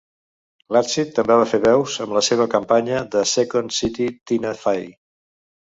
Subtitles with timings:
[0.75, 4.87] L'Adsit també va fer veus amb la seva companya de Second City Tina Fey.